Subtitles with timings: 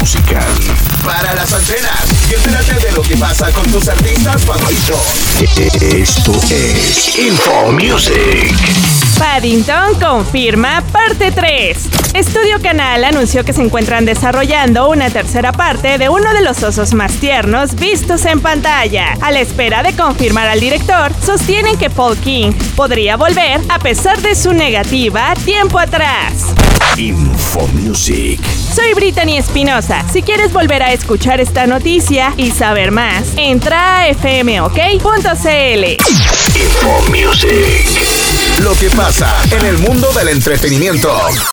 [0.00, 0.44] musical.
[1.04, 5.00] Para las antenas y entérate de lo que pasa con tus artistas favoritos.
[5.80, 8.54] Esto es Info Music.
[9.18, 11.76] Paddington confirma parte 3.
[12.14, 16.94] Estudio Canal anunció que se encuentran desarrollando una tercera parte de uno de los osos
[16.94, 19.16] más tiernos vistos en pantalla.
[19.20, 24.20] A la espera de confirmar al director, sostienen que Paul King podría volver a pesar
[24.20, 26.54] de su negativa tiempo atrás.
[26.96, 28.40] Info Music.
[28.72, 30.04] Soy Brittany Espinosa.
[30.12, 35.84] Si quieres volver a escuchar esta noticia y saber más, entra a fmok.cl.
[36.54, 38.62] Info Music.
[38.62, 41.12] Lo que pasa en el mundo del entretenimiento.